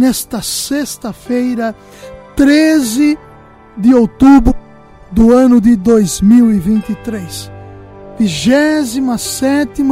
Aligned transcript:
nesta 0.00 0.40
sexta-feira, 0.40 1.76
13 2.34 3.18
de 3.76 3.94
outubro 3.94 4.54
do 5.12 5.34
ano 5.34 5.60
de 5.60 5.76
2023? 5.76 7.52
27 8.18 9.82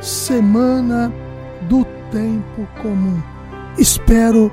semana 0.00 1.12
do 1.68 1.84
tempo 2.12 2.68
comum. 2.80 3.20
Espero, 3.76 4.52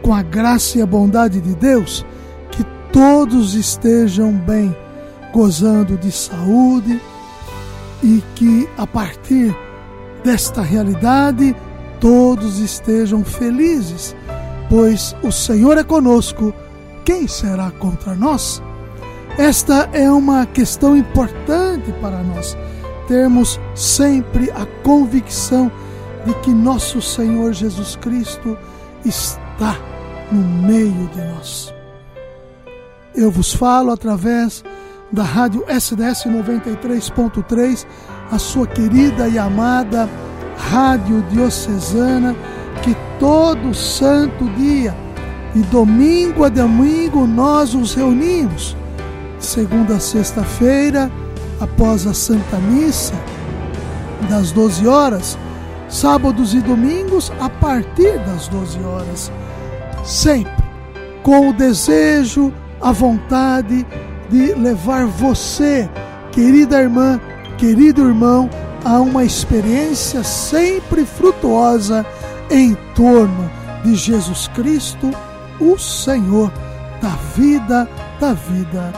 com 0.00 0.14
a 0.14 0.22
graça 0.22 0.78
e 0.78 0.82
a 0.82 0.86
bondade 0.86 1.40
de 1.40 1.54
Deus, 1.56 2.06
que 2.52 2.62
todos 2.92 3.54
estejam 3.54 4.32
bem, 4.32 4.74
gozando 5.32 5.98
de 5.98 6.12
saúde 6.12 7.00
e 8.00 8.22
que 8.36 8.68
a 8.78 8.86
partir 8.86 9.52
desta 10.22 10.62
realidade 10.62 11.54
todos 12.00 12.58
estejam 12.58 13.24
felizes, 13.24 14.14
pois 14.68 15.14
o 15.22 15.30
Senhor 15.30 15.78
é 15.78 15.84
conosco. 15.84 16.52
Quem 17.04 17.26
será 17.28 17.70
contra 17.70 18.14
nós? 18.14 18.62
Esta 19.38 19.88
é 19.92 20.10
uma 20.10 20.46
questão 20.46 20.96
importante 20.96 21.92
para 22.00 22.22
nós, 22.22 22.56
termos 23.06 23.60
sempre 23.74 24.50
a 24.50 24.66
convicção 24.82 25.70
de 26.24 26.34
que 26.40 26.50
nosso 26.50 27.00
Senhor 27.02 27.52
Jesus 27.52 27.96
Cristo 27.96 28.56
está 29.04 29.76
no 30.32 30.42
meio 30.66 31.06
de 31.08 31.20
nós. 31.34 31.74
Eu 33.14 33.30
vos 33.30 33.52
falo 33.52 33.92
através 33.92 34.64
da 35.12 35.22
rádio 35.22 35.64
SDS 35.68 36.24
93.3, 36.26 37.86
a 38.30 38.38
sua 38.38 38.66
querida 38.66 39.28
e 39.28 39.38
amada 39.38 40.08
Rádio 40.56 41.22
Diocesana, 41.30 42.34
que 42.86 42.96
todo 43.18 43.74
santo 43.74 44.44
dia 44.50 44.94
e 45.56 45.58
domingo 45.58 46.44
a 46.44 46.48
domingo 46.48 47.26
nós 47.26 47.74
nos 47.74 47.94
reunimos, 47.94 48.76
segunda 49.40 49.96
a 49.96 50.00
sexta-feira, 50.00 51.10
após 51.60 52.06
a 52.06 52.14
Santa 52.14 52.58
Missa, 52.58 53.14
das 54.30 54.52
12 54.52 54.86
horas, 54.86 55.36
sábados 55.88 56.54
e 56.54 56.60
domingos 56.60 57.32
a 57.40 57.50
partir 57.50 58.20
das 58.20 58.46
12 58.46 58.78
horas, 58.84 59.32
sempre 60.04 60.64
com 61.24 61.50
o 61.50 61.52
desejo, 61.52 62.52
a 62.80 62.92
vontade 62.92 63.84
de 64.30 64.54
levar 64.54 65.06
você, 65.06 65.90
querida 66.30 66.80
irmã, 66.80 67.20
querido 67.58 68.06
irmão, 68.06 68.48
a 68.84 69.00
uma 69.00 69.24
experiência 69.24 70.22
sempre 70.22 71.04
frutuosa 71.04 72.06
em 72.50 72.74
torno 72.94 73.50
de 73.84 73.94
Jesus 73.94 74.48
Cristo, 74.48 75.10
o 75.60 75.78
Senhor 75.78 76.50
da 77.00 77.10
vida, 77.34 77.88
da 78.20 78.32
vida 78.32 78.92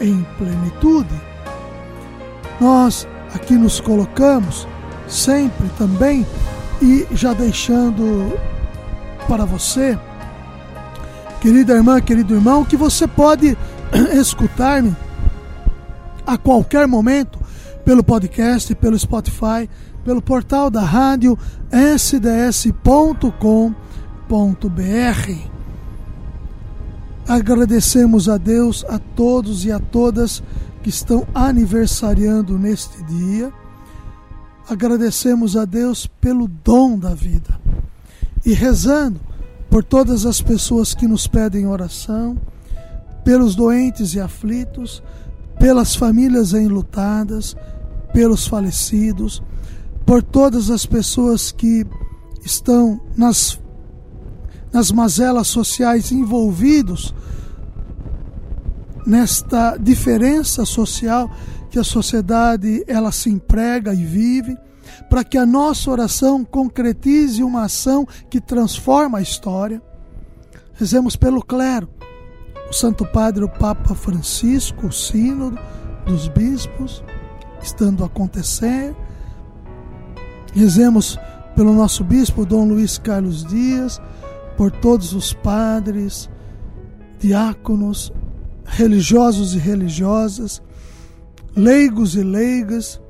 em 0.00 0.24
plenitude. 0.38 1.20
Nós 2.60 3.06
aqui 3.34 3.54
nos 3.54 3.80
colocamos 3.80 4.66
sempre 5.08 5.68
também 5.76 6.26
e 6.80 7.06
já 7.12 7.32
deixando 7.32 8.38
para 9.26 9.44
você, 9.44 9.98
querida 11.40 11.74
irmã, 11.74 12.00
querido 12.00 12.34
irmão, 12.34 12.64
que 12.64 12.76
você 12.76 13.06
pode 13.06 13.56
escutar-me 14.12 14.94
a 16.26 16.36
qualquer 16.36 16.86
momento 16.86 17.38
pelo 17.84 18.02
podcast, 18.02 18.74
pelo 18.74 18.98
Spotify, 18.98 19.68
pelo 20.04 20.22
portal 20.22 20.70
da 20.70 20.82
rádio 20.82 21.38
sds.com.br. 21.70 22.74
Agradecemos 27.26 28.28
a 28.28 28.36
Deus, 28.36 28.84
a 28.88 28.98
todos 28.98 29.64
e 29.64 29.72
a 29.72 29.78
todas 29.78 30.42
que 30.82 30.90
estão 30.90 31.26
aniversariando 31.34 32.58
neste 32.58 33.02
dia. 33.04 33.52
Agradecemos 34.68 35.56
a 35.56 35.64
Deus 35.64 36.06
pelo 36.06 36.46
dom 36.46 36.98
da 36.98 37.14
vida. 37.14 37.58
E 38.44 38.52
rezando 38.52 39.20
por 39.70 39.82
todas 39.82 40.26
as 40.26 40.40
pessoas 40.42 40.94
que 40.94 41.06
nos 41.06 41.26
pedem 41.26 41.66
oração, 41.66 42.36
pelos 43.24 43.54
doentes 43.54 44.14
e 44.14 44.20
aflitos, 44.20 45.02
pelas 45.58 45.96
famílias 45.96 46.52
enlutadas, 46.52 47.56
pelos 48.14 48.46
falecidos, 48.46 49.42
por 50.06 50.22
todas 50.22 50.70
as 50.70 50.86
pessoas 50.86 51.50
que 51.50 51.84
estão 52.44 53.00
nas, 53.16 53.60
nas 54.72 54.92
mazelas 54.92 55.48
sociais 55.48 56.12
envolvidos 56.12 57.12
nesta 59.04 59.76
diferença 59.76 60.64
social 60.64 61.28
que 61.70 61.78
a 61.78 61.84
sociedade 61.84 62.84
ela 62.86 63.10
se 63.10 63.28
emprega 63.28 63.92
e 63.92 64.04
vive, 64.04 64.56
para 65.10 65.24
que 65.24 65.36
a 65.36 65.44
nossa 65.44 65.90
oração 65.90 66.44
concretize 66.44 67.42
uma 67.42 67.64
ação 67.64 68.06
que 68.30 68.40
transforma 68.40 69.18
a 69.18 69.22
história. 69.22 69.82
Rezemos 70.74 71.16
pelo 71.16 71.42
clero, 71.42 71.88
o 72.70 72.72
Santo 72.72 73.04
Padre, 73.04 73.42
o 73.42 73.48
Papa 73.48 73.94
Francisco, 73.94 74.86
o 74.86 74.92
Sínodo 74.92 75.58
dos 76.06 76.28
Bispos, 76.28 77.02
estando 77.64 78.02
a 78.02 78.06
acontecer. 78.06 78.94
Rezemos 80.54 81.18
pelo 81.56 81.72
nosso 81.72 82.04
bispo 82.04 82.44
Dom 82.44 82.66
Luiz 82.66 82.98
Carlos 82.98 83.44
Dias, 83.44 84.00
por 84.56 84.70
todos 84.70 85.14
os 85.14 85.32
padres, 85.32 86.28
diáconos, 87.18 88.12
religiosos 88.64 89.54
e 89.54 89.58
religiosas, 89.58 90.62
leigos 91.56 92.14
e 92.14 92.22
leigas, 92.22 93.00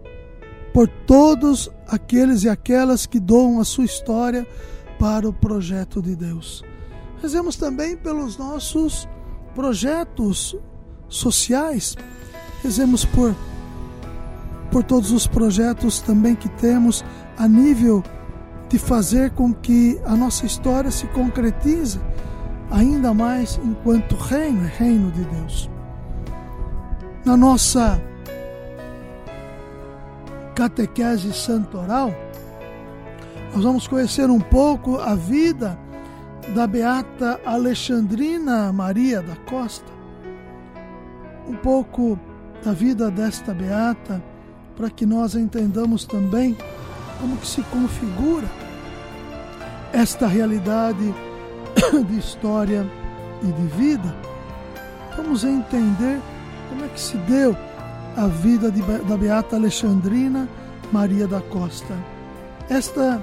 por 0.72 0.88
todos 0.88 1.70
aqueles 1.88 2.44
e 2.44 2.48
aquelas 2.48 3.06
que 3.06 3.20
doam 3.20 3.60
a 3.60 3.64
sua 3.64 3.84
história 3.84 4.46
para 4.98 5.28
o 5.28 5.32
projeto 5.32 6.00
de 6.00 6.16
Deus. 6.16 6.64
Rezemos 7.20 7.56
também 7.56 7.96
pelos 7.96 8.38
nossos 8.38 9.08
projetos 9.54 10.56
sociais. 11.08 11.96
Rezemos 12.62 13.04
por 13.04 13.34
por 14.70 14.82
todos 14.82 15.12
os 15.12 15.26
projetos 15.26 16.00
também 16.00 16.34
que 16.34 16.48
temos 16.48 17.04
a 17.36 17.46
nível 17.46 18.02
de 18.68 18.78
fazer 18.78 19.30
com 19.30 19.52
que 19.52 20.00
a 20.04 20.16
nossa 20.16 20.46
história 20.46 20.90
se 20.90 21.06
concretize 21.08 22.00
ainda 22.70 23.14
mais 23.14 23.60
enquanto 23.62 24.16
reino, 24.16 24.68
reino 24.76 25.10
de 25.12 25.24
Deus. 25.24 25.70
Na 27.24 27.36
nossa 27.36 28.00
catequese 30.54 31.32
santoral, 31.32 32.12
nós 33.54 33.62
vamos 33.62 33.86
conhecer 33.86 34.28
um 34.28 34.40
pouco 34.40 34.98
a 34.98 35.14
vida 35.14 35.78
da 36.54 36.66
beata 36.66 37.40
Alexandrina 37.44 38.72
Maria 38.72 39.22
da 39.22 39.36
Costa, 39.48 39.90
um 41.48 41.54
pouco 41.54 42.18
da 42.64 42.72
vida 42.72 43.10
desta 43.10 43.54
beata 43.54 44.22
para 44.76 44.90
que 44.90 45.06
nós 45.06 45.34
entendamos 45.34 46.04
também 46.04 46.56
como 47.20 47.36
que 47.36 47.46
se 47.46 47.62
configura 47.62 48.48
esta 49.92 50.26
realidade 50.26 51.14
de 52.08 52.18
história 52.18 52.86
e 53.42 53.46
de 53.46 53.66
vida. 53.76 54.14
Vamos 55.16 55.44
entender 55.44 56.20
como 56.68 56.84
é 56.84 56.88
que 56.88 57.00
se 57.00 57.16
deu 57.18 57.56
a 58.16 58.26
vida 58.26 58.70
de, 58.70 58.82
da 58.82 59.16
Beata 59.16 59.56
Alexandrina 59.56 60.48
Maria 60.92 61.26
da 61.26 61.40
Costa. 61.40 61.94
Esta 62.68 63.22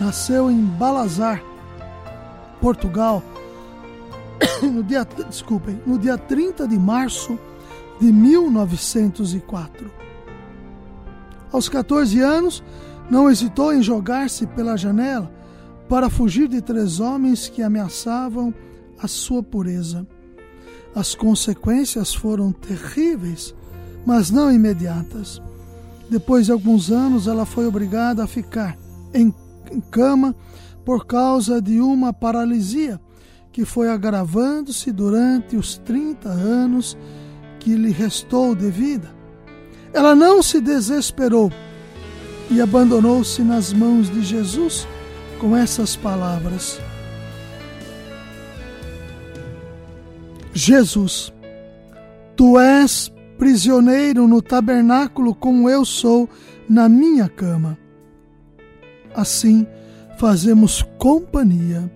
nasceu 0.00 0.50
em 0.50 0.60
Balazar, 0.62 1.42
Portugal, 2.60 3.22
no 4.62 4.82
dia, 4.82 5.06
desculpem, 5.28 5.80
no 5.86 5.98
dia 5.98 6.16
30 6.16 6.66
de 6.66 6.78
março 6.78 7.38
de 8.00 8.12
1904. 8.12 10.07
Aos 11.52 11.68
14 11.68 12.20
anos, 12.20 12.62
não 13.10 13.30
hesitou 13.30 13.72
em 13.72 13.82
jogar-se 13.82 14.46
pela 14.46 14.76
janela 14.76 15.30
para 15.88 16.10
fugir 16.10 16.48
de 16.48 16.60
três 16.60 17.00
homens 17.00 17.48
que 17.48 17.62
ameaçavam 17.62 18.52
a 18.98 19.08
sua 19.08 19.42
pureza. 19.42 20.06
As 20.94 21.14
consequências 21.14 22.14
foram 22.14 22.52
terríveis, 22.52 23.54
mas 24.04 24.30
não 24.30 24.52
imediatas. 24.52 25.40
Depois 26.10 26.46
de 26.46 26.52
alguns 26.52 26.90
anos, 26.90 27.26
ela 27.26 27.46
foi 27.46 27.66
obrigada 27.66 28.24
a 28.24 28.26
ficar 28.26 28.76
em 29.14 29.32
cama 29.90 30.34
por 30.84 31.06
causa 31.06 31.60
de 31.60 31.80
uma 31.80 32.12
paralisia 32.12 33.00
que 33.52 33.64
foi 33.64 33.88
agravando-se 33.88 34.92
durante 34.92 35.56
os 35.56 35.78
30 35.78 36.28
anos 36.28 36.96
que 37.58 37.74
lhe 37.74 37.90
restou 37.90 38.54
de 38.54 38.70
vida. 38.70 39.17
Ela 39.92 40.14
não 40.14 40.42
se 40.42 40.60
desesperou 40.60 41.50
e 42.50 42.60
abandonou-se 42.60 43.42
nas 43.42 43.72
mãos 43.72 44.10
de 44.10 44.22
Jesus 44.22 44.86
com 45.38 45.56
essas 45.56 45.96
palavras: 45.96 46.80
Jesus, 50.52 51.32
tu 52.36 52.58
és 52.58 53.12
prisioneiro 53.38 54.26
no 54.26 54.42
tabernáculo 54.42 55.34
como 55.34 55.70
eu 55.70 55.84
sou 55.84 56.28
na 56.68 56.88
minha 56.88 57.28
cama. 57.28 57.78
Assim, 59.14 59.66
fazemos 60.18 60.82
companhia 60.98 61.90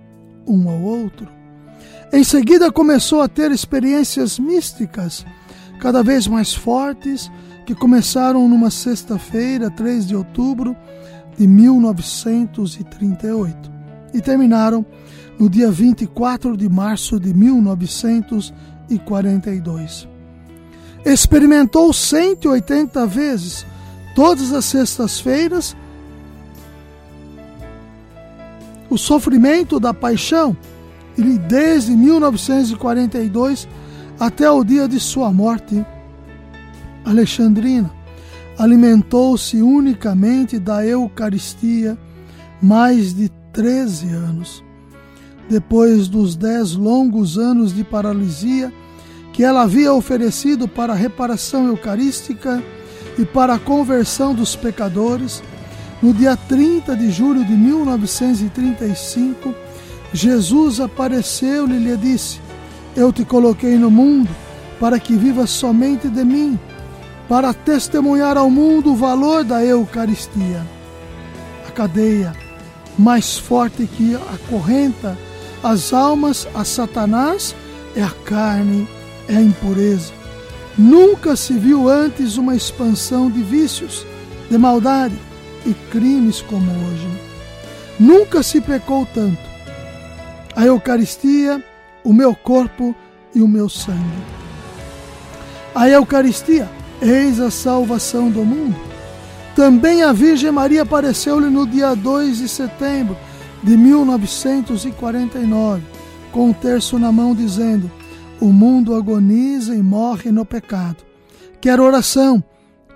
um 0.46 0.68
ao 0.68 0.80
outro. 0.80 1.28
Em 2.12 2.22
seguida, 2.22 2.70
começou 2.70 3.20
a 3.20 3.28
ter 3.28 3.50
experiências 3.50 4.38
místicas 4.38 5.26
cada 5.80 6.02
vez 6.02 6.26
mais 6.26 6.54
fortes 6.54 7.30
que 7.64 7.74
começaram 7.74 8.46
numa 8.48 8.70
sexta-feira, 8.70 9.70
3 9.70 10.06
de 10.06 10.14
outubro 10.16 10.76
de 11.38 11.46
1938 11.46 13.70
e 14.12 14.20
terminaram 14.20 14.84
no 15.38 15.48
dia 15.48 15.70
24 15.70 16.54
de 16.56 16.68
março 16.68 17.18
de 17.18 17.32
1942. 17.32 20.06
Experimentou 21.04 21.92
180 21.92 23.04
vezes, 23.06 23.66
todas 24.14 24.52
as 24.52 24.64
sextas-feiras, 24.66 25.74
o 28.88 28.96
sofrimento 28.98 29.80
da 29.80 29.92
paixão 29.94 30.56
e 31.16 31.22
desde 31.38 31.92
1942 31.92 33.66
até 34.20 34.50
o 34.50 34.62
dia 34.62 34.86
de 34.86 35.00
sua 35.00 35.32
morte. 35.32 35.82
Alexandrina 37.04 37.90
alimentou-se 38.58 39.60
unicamente 39.60 40.58
da 40.58 40.86
Eucaristia 40.86 41.98
mais 42.60 43.14
de 43.14 43.28
13 43.52 44.08
anos. 44.08 44.64
Depois 45.48 46.08
dos 46.08 46.36
dez 46.36 46.74
longos 46.74 47.36
anos 47.36 47.74
de 47.74 47.82
paralisia 47.82 48.72
que 49.32 49.42
ela 49.42 49.62
havia 49.62 49.92
oferecido 49.92 50.68
para 50.68 50.92
a 50.92 50.96
reparação 50.96 51.66
eucarística 51.66 52.62
e 53.18 53.24
para 53.24 53.54
a 53.54 53.58
conversão 53.58 54.34
dos 54.34 54.54
pecadores, 54.54 55.42
no 56.02 56.12
dia 56.12 56.36
30 56.36 56.94
de 56.96 57.10
julho 57.10 57.44
de 57.44 57.52
1935, 57.52 59.54
Jesus 60.12 60.80
apareceu-lhe 60.80 61.76
e 61.76 61.78
lhe 61.78 61.96
disse: 61.96 62.40
Eu 62.94 63.12
te 63.12 63.24
coloquei 63.24 63.76
no 63.76 63.90
mundo 63.90 64.30
para 64.78 65.00
que 65.00 65.14
vivas 65.14 65.50
somente 65.50 66.08
de 66.08 66.24
mim 66.24 66.58
para 67.32 67.54
testemunhar 67.54 68.36
ao 68.36 68.50
mundo 68.50 68.92
o 68.92 68.94
valor 68.94 69.42
da 69.42 69.64
Eucaristia. 69.64 70.66
A 71.66 71.70
cadeia 71.70 72.34
mais 72.98 73.38
forte 73.38 73.86
que 73.86 74.14
acorrenta 74.14 75.16
as 75.62 75.94
almas 75.94 76.46
a 76.54 76.62
Satanás 76.62 77.56
é 77.96 78.02
a 78.02 78.10
carne, 78.26 78.86
é 79.30 79.36
a 79.36 79.40
impureza. 79.40 80.12
Nunca 80.76 81.34
se 81.34 81.54
viu 81.54 81.88
antes 81.88 82.36
uma 82.36 82.54
expansão 82.54 83.30
de 83.30 83.42
vícios, 83.42 84.06
de 84.50 84.58
maldade 84.58 85.16
e 85.64 85.72
crimes 85.90 86.42
como 86.42 86.70
hoje. 86.70 87.08
Nunca 87.98 88.42
se 88.42 88.60
pecou 88.60 89.06
tanto. 89.06 89.40
A 90.54 90.66
Eucaristia, 90.66 91.64
o 92.04 92.12
meu 92.12 92.34
corpo 92.34 92.94
e 93.34 93.40
o 93.40 93.48
meu 93.48 93.70
sangue. 93.70 94.22
A 95.74 95.88
Eucaristia 95.88 96.68
Eis 97.02 97.38
a 97.40 97.50
salvação 97.50 98.30
do 98.30 98.44
mundo. 98.44 98.76
Também 99.56 100.04
a 100.04 100.12
Virgem 100.12 100.52
Maria 100.52 100.82
apareceu-lhe 100.82 101.50
no 101.50 101.66
dia 101.66 101.96
2 101.96 102.38
de 102.38 102.48
setembro 102.48 103.16
de 103.60 103.76
1949, 103.76 105.82
com 106.30 106.50
um 106.50 106.52
terço 106.52 107.00
na 107.00 107.10
mão, 107.10 107.34
dizendo: 107.34 107.90
O 108.40 108.52
mundo 108.52 108.94
agoniza 108.94 109.74
e 109.74 109.82
morre 109.82 110.30
no 110.30 110.46
pecado. 110.46 110.98
Quero 111.60 111.82
oração, 111.82 112.40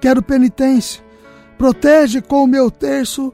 quero 0.00 0.22
penitência. 0.22 1.02
Protege 1.58 2.22
com 2.22 2.44
o 2.44 2.46
meu 2.46 2.70
terço 2.70 3.32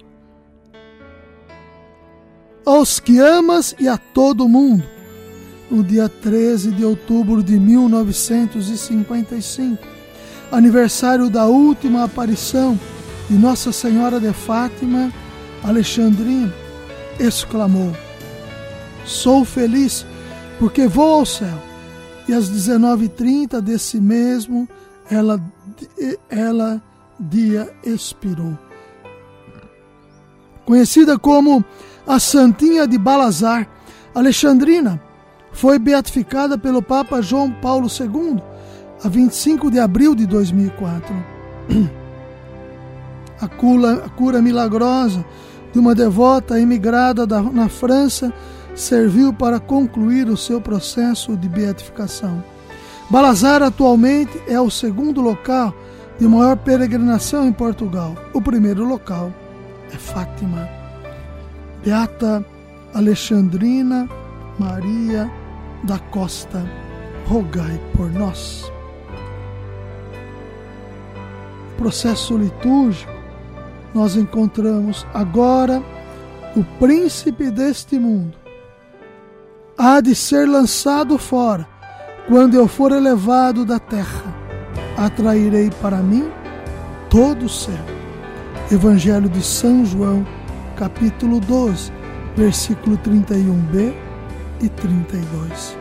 aos 2.65 2.99
que 2.99 3.19
amas 3.19 3.77
e 3.79 3.87
a 3.89 3.99
todo 3.99 4.49
mundo. 4.49 4.85
No 5.71 5.85
dia 5.85 6.09
13 6.09 6.71
de 6.71 6.83
outubro 6.83 7.43
de 7.43 7.61
1955, 7.61 9.92
aniversário 10.53 11.31
da 11.31 11.47
última 11.47 12.05
aparição 12.05 12.79
de 13.29 13.37
Nossa 13.37 13.73
Senhora 13.73 14.21
de 14.21 14.33
Fátima, 14.33 15.11
Alexandrina, 15.65 16.53
exclamou: 17.19 17.97
Sou 19.05 19.45
feliz 19.45 20.07
porque 20.59 20.87
vou 20.87 21.21
ao 21.21 21.27
céu. 21.27 21.59
E 22.29 22.35
às 22.35 22.49
19h30 22.49 23.61
desse 23.61 24.01
mesmo, 24.01 24.69
ela, 25.11 25.43
ela 26.31 26.81
dia 27.19 27.69
expirou. 27.83 28.57
Conhecida 30.65 31.19
como 31.19 31.65
a 32.07 32.21
Santinha 32.21 32.87
de 32.87 32.97
Balazar, 32.97 33.69
Alexandrina 34.15 35.03
foi 35.53 35.79
beatificada 35.79 36.57
pelo 36.57 36.81
Papa 36.81 37.21
João 37.21 37.51
Paulo 37.51 37.89
II 37.89 38.52
a 39.05 39.09
25 39.09 39.71
de 39.71 39.81
abril 39.81 40.15
de 40.15 40.27
2004. 40.27 41.15
A 43.41 43.49
cura, 43.49 44.05
a 44.07 44.09
cura 44.09 44.41
milagrosa 44.41 45.25
de 45.73 45.79
uma 45.81 45.97
devota 45.97 46.61
imigrada 46.61 47.27
da, 47.27 47.43
na 47.43 47.69
França 47.69 48.33
serviu 48.73 49.33
para 49.33 49.59
concluir 49.59 50.29
o 50.29 50.37
seu 50.37 50.61
processo 50.61 51.37
de 51.37 51.49
beatificação. 51.49 52.45
Balazar 53.11 53.61
atualmente 53.61 54.41
é 54.47 54.61
o 54.61 54.71
segundo 54.71 55.21
local 55.21 55.75
de 56.21 56.29
maior 56.29 56.57
peregrinação 56.57 57.49
em 57.49 57.53
Portugal. 57.53 58.15
O 58.33 58.41
primeiro 58.41 58.85
local 58.85 59.33
é 59.93 59.97
Fátima. 59.97 60.69
Beata 61.85 62.45
Alexandrina 62.95 64.09
Maria 64.57 65.29
da 65.83 65.99
Costa, 65.99 66.65
rogai 67.27 67.81
por 67.97 68.09
nós 68.13 68.71
processo 71.83 72.37
litúrgico, 72.37 73.13
nós 73.93 74.15
encontramos 74.15 75.05
agora 75.13 75.83
o 76.55 76.63
príncipe 76.79 77.51
deste 77.51 77.99
mundo. 77.99 78.39
Há 79.77 80.01
de 80.01 80.15
ser 80.15 80.47
lançado 80.47 81.19
fora, 81.19 81.67
quando 82.29 82.55
eu 82.55 82.69
for 82.69 82.93
elevado 82.93 83.65
da 83.65 83.81
terra, 83.81 84.33
atrairei 84.97 85.71
para 85.83 85.97
mim 85.97 86.31
todo 87.11 87.47
o 87.47 87.49
céu. 87.49 87.85
Evangelho 88.71 89.29
de 89.29 89.43
São 89.43 89.85
João, 89.85 90.25
capítulo 90.77 91.41
12, 91.41 91.91
versículo 92.37 92.97
31b 92.99 93.93
e 94.61 94.69
32. 94.69 95.77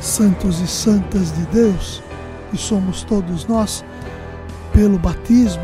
Santos 0.00 0.60
e 0.60 0.66
santas 0.66 1.30
de 1.30 1.44
Deus, 1.46 2.02
que 2.54 2.60
somos 2.60 3.02
todos 3.02 3.46
nós, 3.46 3.84
pelo 4.72 4.96
batismo, 4.96 5.62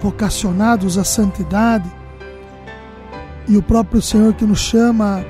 vocacionados 0.00 0.96
à 0.96 1.02
santidade, 1.02 1.90
e 3.48 3.56
o 3.56 3.62
próprio 3.62 4.00
Senhor 4.00 4.32
que 4.34 4.44
nos 4.44 4.60
chama 4.60 5.24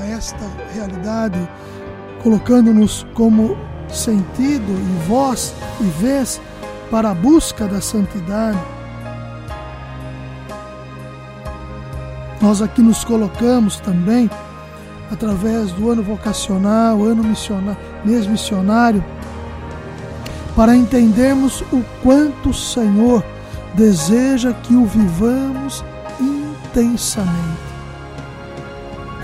a 0.00 0.06
esta 0.06 0.44
realidade, 0.74 1.38
colocando-nos 2.20 3.06
como 3.14 3.56
sentido 3.88 4.72
e 4.72 5.08
voz 5.08 5.54
e 5.80 5.84
vez 6.02 6.40
para 6.90 7.10
a 7.10 7.14
busca 7.14 7.68
da 7.68 7.80
santidade. 7.80 8.58
Nós 12.40 12.60
aqui 12.60 12.82
nos 12.82 13.04
colocamos 13.04 13.78
também 13.78 14.28
através 15.12 15.70
do 15.72 15.90
ano 15.90 16.02
vocacional, 16.02 17.04
ano 17.04 17.22
missionário, 17.22 17.78
mês 18.04 18.26
missionário, 18.26 19.04
para 20.54 20.76
entendermos 20.76 21.62
o 21.72 21.82
quanto 22.02 22.50
o 22.50 22.54
Senhor 22.54 23.24
deseja 23.74 24.52
que 24.52 24.74
o 24.74 24.84
vivamos 24.84 25.84
intensamente. 26.20 27.70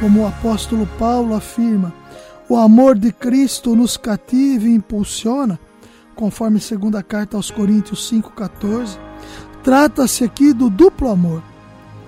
como 0.00 0.23
o 0.23 0.26
apóstolo 0.26 0.87
Paulo 0.99 1.35
afirma, 1.35 1.92
o 2.50 2.56
amor 2.59 2.99
de 2.99 3.11
Cristo 3.11 3.75
nos 3.75 3.97
cativa 3.97 4.66
e 4.66 4.75
impulsiona, 4.75 5.59
conforme 6.14 6.61
segunda 6.61 7.02
carta 7.02 7.37
aos 7.37 7.50
Coríntios 7.50 8.12
5,14, 8.12 8.99
trata-se 9.64 10.23
aqui 10.23 10.52
do 10.52 10.68
duplo 10.68 11.09
amor. 11.09 11.42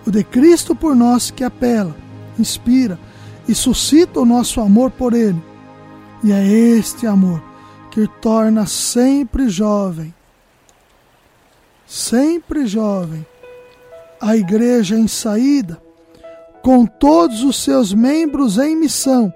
O 0.07 0.11
de 0.11 0.23
Cristo 0.23 0.77
por 0.77 0.95
nós 0.95 1.31
que 1.31 1.43
apela, 1.43 1.97
inspira 2.39 2.99
e 3.49 3.55
suscita 3.55 4.21
o 4.21 4.27
nosso 4.27 4.61
amor 4.61 4.91
por 4.91 5.15
Ele. 5.15 5.43
E 6.23 6.31
é 6.31 6.47
este 6.47 7.07
amor 7.07 7.48
que 7.90 8.07
torna 8.21 8.66
sempre 8.66 9.49
jovem, 9.49 10.14
sempre 11.87 12.66
jovem, 12.66 13.26
a 14.21 14.37
igreja 14.37 14.97
em 14.97 15.09
saída, 15.09 15.80
com 16.62 16.85
todos 16.85 17.42
os 17.42 17.62
seus 17.62 17.95
membros 17.95 18.59
em 18.59 18.76
missão, 18.76 19.33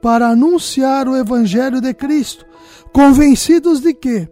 para 0.00 0.28
anunciar 0.28 1.08
o 1.08 1.16
Evangelho 1.16 1.80
de 1.80 1.92
Cristo, 1.94 2.46
convencidos 2.92 3.80
de 3.80 3.92
que 3.94 4.28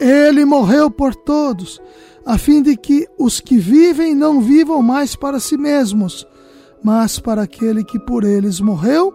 Ele 0.00 0.44
morreu 0.44 0.90
por 0.90 1.14
todos, 1.14 1.80
a 2.24 2.36
fim 2.38 2.62
de 2.62 2.76
que 2.76 3.08
os 3.18 3.40
que 3.40 3.58
vivem 3.58 4.14
não 4.14 4.40
vivam 4.40 4.82
mais 4.82 5.16
para 5.16 5.40
si 5.40 5.56
mesmos, 5.56 6.26
mas 6.82 7.18
para 7.18 7.42
aquele 7.42 7.84
que 7.84 7.98
por 7.98 8.24
eles 8.24 8.60
morreu 8.60 9.14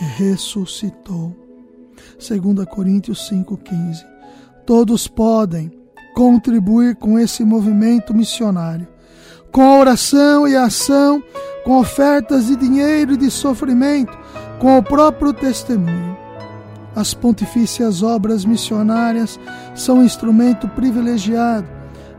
e 0.00 0.04
ressuscitou. 0.04 1.39
2 2.20 2.66
Coríntios 2.66 3.30
5,15. 3.30 4.04
Todos 4.66 5.08
podem 5.08 5.72
contribuir 6.14 6.96
com 6.96 7.18
esse 7.18 7.42
movimento 7.44 8.12
missionário, 8.12 8.86
com 9.50 9.62
a 9.62 9.78
oração 9.78 10.46
e 10.46 10.54
a 10.54 10.64
ação, 10.64 11.22
com 11.64 11.78
ofertas 11.78 12.46
de 12.46 12.56
dinheiro 12.56 13.14
e 13.14 13.16
de 13.16 13.30
sofrimento, 13.30 14.16
com 14.58 14.76
o 14.76 14.82
próprio 14.82 15.32
testemunho. 15.32 16.16
As 16.94 17.14
pontifícias 17.14 18.02
obras 18.02 18.44
missionárias 18.44 19.40
são 19.74 19.98
um 19.98 20.04
instrumento 20.04 20.68
privilegiado 20.68 21.66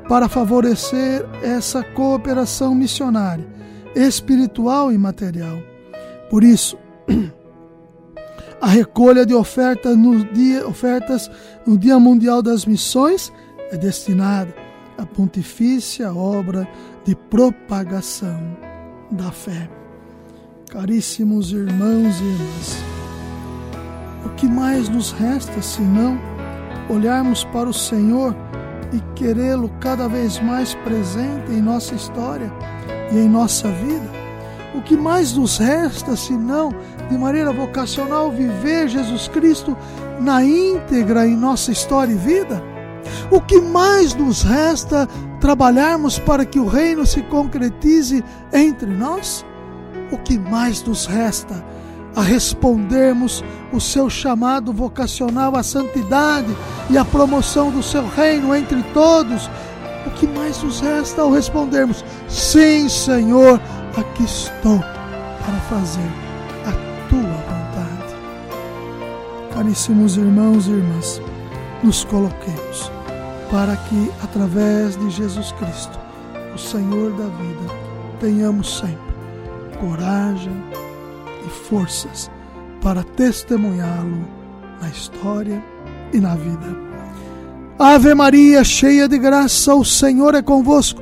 para 0.10 0.28
favorecer 0.28 1.26
essa 1.44 1.84
cooperação 1.84 2.74
missionária, 2.74 3.48
espiritual 3.96 4.92
e 4.92 4.98
material. 4.98 5.58
Por 6.30 6.44
isso, 6.44 6.78
a 8.62 8.68
recolha 8.68 9.26
de 9.26 9.34
ofertas 9.34 9.98
no 9.98 10.24
dia, 10.24 10.68
ofertas 10.68 11.30
no 11.66 11.78
Dia 11.78 12.00
Mundial 12.00 12.44
das 12.44 12.64
Missões 12.64 13.34
é 13.72 13.78
destinada 13.78 14.54
à 15.00 15.06
pontifícia 15.06 16.14
obra 16.14 16.68
de 17.04 17.16
propagação 17.16 18.40
da 19.10 19.32
fé. 19.32 19.68
Caríssimos 20.70 21.52
irmãos 21.52 22.20
e 22.22 22.24
irmãs, 22.24 22.84
o 24.26 24.30
que 24.36 24.46
mais 24.46 24.88
nos 24.88 25.12
resta 25.12 25.60
senão 25.62 26.20
olharmos 26.88 27.44
para 27.46 27.68
o 27.68 27.74
Senhor 27.74 28.36
e 28.94 29.00
querê-lo 29.16 29.70
cada 29.80 30.08
vez 30.08 30.40
mais 30.40 30.76
presente 30.76 31.52
em 31.52 31.62
nossa 31.62 31.96
história 31.96 32.52
e 33.12 33.18
em 33.18 33.28
nossa 33.28 33.70
vida? 33.72 34.21
O 34.74 34.82
que 34.82 34.96
mais 34.96 35.34
nos 35.34 35.58
resta 35.58 36.16
senão, 36.16 36.74
de 37.10 37.18
maneira 37.18 37.52
vocacional, 37.52 38.32
viver 38.32 38.88
Jesus 38.88 39.28
Cristo 39.28 39.78
na 40.20 40.44
íntegra 40.44 41.28
em 41.28 41.36
nossa 41.36 41.72
história 41.72 42.14
e 42.14 42.16
vida? 42.16 42.64
O 43.30 43.42
que 43.42 43.60
mais 43.60 44.14
nos 44.14 44.44
resta 44.44 45.08
trabalharmos 45.40 46.20
para 46.20 46.46
que 46.46 46.60
o 46.60 46.68
reino 46.68 47.06
se 47.06 47.22
concretize 47.24 48.24
entre 48.54 48.90
nós? 48.90 49.46
O 50.12 50.18
que 50.18 50.40
mais 50.40 50.82
nos 50.84 51.06
resta 51.06 51.64
a 52.16 52.22
respondermos 52.22 53.44
o 53.72 53.80
seu 53.80 54.10
chamado 54.10 54.72
vocacional 54.72 55.56
à 55.56 55.64
santidade 55.64 56.56
e 56.90 56.98
à 56.98 57.04
promoção 57.04 57.72
do 57.72 57.84
seu 57.84 58.08
reino 58.08 58.56
entre 58.56 58.84
todos? 58.94 59.50
O 60.06 60.12
que 60.12 60.28
mais 60.28 60.62
nos 60.64 60.80
resta 60.80 61.22
ao 61.22 61.32
respondermos: 61.32 62.04
Sim, 62.28 62.90
Senhor, 62.90 63.62
aqui 63.98 64.24
estou 64.24 64.80
para 64.80 65.60
fazer 65.70 66.10
a 66.66 67.10
tua 67.10 67.20
vontade? 67.22 68.16
Caríssimos 69.54 70.18
irmãos 70.18 70.68
e 70.68 70.72
irmãs, 70.72 71.22
nos 71.84 72.04
coloquemos 72.06 72.92
para 73.50 73.76
que, 73.76 74.12
através 74.24 74.96
de 74.98 75.10
Jesus 75.10 75.52
Cristo, 75.54 76.00
o 76.56 76.58
Senhor 76.58 77.12
da 77.12 77.26
vida, 77.26 77.74
tenhamos 78.20 78.80
sempre 78.80 79.12
coragem 79.80 80.64
e 81.46 81.50
forças 81.50 82.30
para 82.82 83.04
testemunhá-lo 83.04 84.28
na 84.82 84.88
história 84.90 85.64
e 86.14 86.20
na 86.20 86.36
vida. 86.36 86.92
Ave 87.78 88.14
Maria, 88.14 88.64
cheia 88.64 89.08
de 89.08 89.18
graça, 89.18 89.74
o 89.74 89.84
Senhor 89.84 90.36
é 90.36 90.42
convosco. 90.42 91.02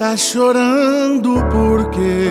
Tá 0.00 0.16
chorando 0.16 1.34
porque 1.50 2.30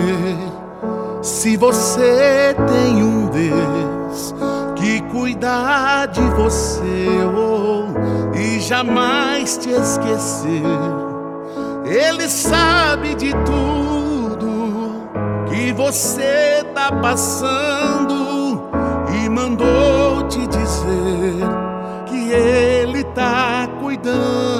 se 1.22 1.56
você 1.56 2.52
tem 2.66 3.00
um 3.00 3.26
Deus 3.28 4.34
que 4.74 5.00
cuida 5.02 6.06
de 6.06 6.20
você 6.30 7.06
oh, 7.32 8.36
e 8.36 8.58
jamais 8.58 9.56
te 9.56 9.70
esquecer, 9.70 10.64
Ele 11.84 12.28
sabe 12.28 13.14
de 13.14 13.30
tudo 13.44 15.08
que 15.48 15.72
você 15.72 16.64
tá 16.74 16.90
passando 16.90 18.68
e 19.14 19.28
mandou 19.28 20.26
te 20.26 20.44
dizer 20.48 21.46
que 22.06 22.32
Ele 22.32 23.04
tá 23.04 23.68
cuidando 23.80 24.59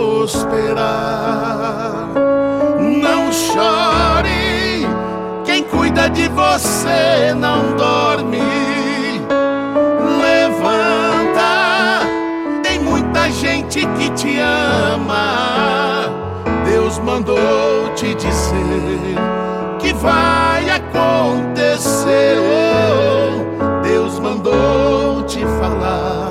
prosperar. 0.21 2.09
Não 2.79 3.31
chore, 3.31 4.85
quem 5.43 5.63
cuida 5.63 6.07
de 6.09 6.27
você 6.27 7.33
não 7.35 7.75
dorme. 7.75 8.39
Levanta, 10.21 11.41
tem 12.61 12.79
muita 12.79 13.31
gente 13.31 13.79
que 13.79 14.09
te 14.11 14.37
ama. 14.39 16.05
Deus 16.65 16.99
mandou 16.99 17.91
te 17.95 18.13
dizer 18.13 19.15
que 19.79 19.91
vai 19.93 20.69
acontecer. 20.69 22.37
Deus 23.81 24.19
mandou 24.19 25.23
te 25.23 25.39
falar 25.59 26.30